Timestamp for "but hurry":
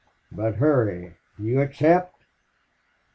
0.31-1.13